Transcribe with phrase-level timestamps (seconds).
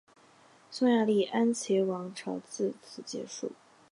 [0.71, 3.51] 匈牙利安茄王朝自此结束。